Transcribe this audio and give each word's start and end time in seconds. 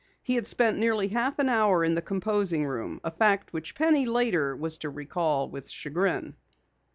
He 0.23 0.33
had 0.33 0.47
spent 0.47 0.79
nearly 0.79 1.05
a 1.05 1.09
half 1.09 1.39
hour 1.39 1.83
in 1.83 1.93
the 1.93 2.01
composing 2.01 2.65
room, 2.65 2.99
a 3.03 3.11
fact 3.11 3.53
which 3.53 3.75
Penny 3.75 4.07
later 4.07 4.55
was 4.55 4.79
to 4.79 4.89
recall 4.89 5.47
with 5.47 5.69
chagrin. 5.69 6.33